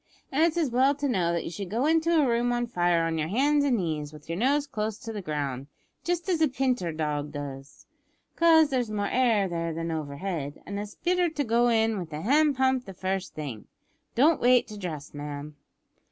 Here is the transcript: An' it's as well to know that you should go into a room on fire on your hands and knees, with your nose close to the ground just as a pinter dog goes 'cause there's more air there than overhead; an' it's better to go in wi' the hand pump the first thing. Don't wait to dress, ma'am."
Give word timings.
An' 0.31 0.41
it's 0.41 0.57
as 0.57 0.71
well 0.71 0.95
to 0.95 1.07
know 1.07 1.31
that 1.31 1.43
you 1.43 1.51
should 1.51 1.69
go 1.69 1.85
into 1.85 2.09
a 2.19 2.27
room 2.27 2.51
on 2.51 2.65
fire 2.65 3.03
on 3.03 3.19
your 3.19 3.27
hands 3.27 3.63
and 3.63 3.77
knees, 3.77 4.11
with 4.11 4.27
your 4.27 4.35
nose 4.39 4.65
close 4.65 4.97
to 4.97 5.13
the 5.13 5.21
ground 5.21 5.67
just 6.03 6.27
as 6.27 6.41
a 6.41 6.47
pinter 6.47 6.91
dog 6.91 7.31
goes 7.31 7.85
'cause 8.35 8.71
there's 8.71 8.89
more 8.89 9.09
air 9.09 9.47
there 9.47 9.71
than 9.75 9.91
overhead; 9.91 10.59
an' 10.65 10.79
it's 10.79 10.95
better 10.95 11.29
to 11.29 11.43
go 11.43 11.67
in 11.69 11.99
wi' 11.99 12.05
the 12.05 12.21
hand 12.21 12.55
pump 12.57 12.85
the 12.85 12.95
first 12.95 13.35
thing. 13.35 13.67
Don't 14.15 14.41
wait 14.41 14.67
to 14.69 14.75
dress, 14.79 15.13
ma'am." 15.13 15.55